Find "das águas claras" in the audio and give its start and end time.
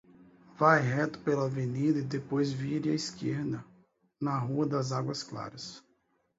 4.65-5.83